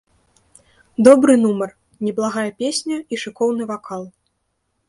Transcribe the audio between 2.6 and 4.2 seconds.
песня і шыкоўны вакал.